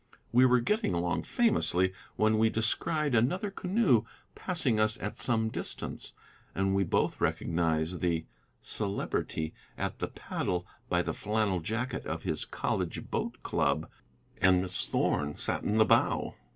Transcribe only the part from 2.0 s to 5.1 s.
when we descried another canoe passing us